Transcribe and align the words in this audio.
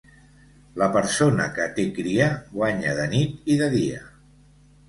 La 0.81 0.87
persona 0.95 1.45
que 1.59 1.67
té 1.75 1.85
cria, 1.99 2.31
guanya 2.57 2.97
de 3.01 3.07
nit 3.15 3.55
i 3.57 3.59
de 3.63 3.73
dia. 3.79 4.05